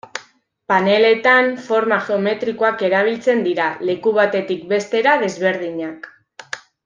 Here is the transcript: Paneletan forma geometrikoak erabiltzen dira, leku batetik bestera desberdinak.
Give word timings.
Paneletan 0.71 1.49
forma 1.65 1.99
geometrikoak 2.07 2.81
erabiltzen 2.89 3.45
dira, 3.49 3.67
leku 3.91 4.15
batetik 4.21 4.65
bestera 4.73 5.13
desberdinak. 5.27 6.09